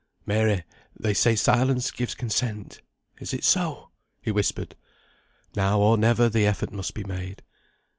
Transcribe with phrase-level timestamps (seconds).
[0.25, 0.63] "Mary,
[0.99, 2.81] they say silence gives consent;
[3.19, 4.75] is it so?" he whispered.
[5.55, 7.43] Now or never the effort must be made.